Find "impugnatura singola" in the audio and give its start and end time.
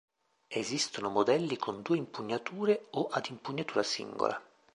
3.29-4.43